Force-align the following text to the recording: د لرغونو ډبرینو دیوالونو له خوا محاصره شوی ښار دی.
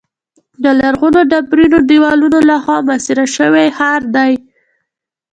د 0.63 0.65
لرغونو 0.79 1.19
ډبرینو 1.31 1.79
دیوالونو 1.89 2.39
له 2.49 2.55
خوا 2.63 2.77
محاصره 2.87 3.25
شوی 3.35 3.67
ښار 3.77 4.01
دی. 4.15 4.31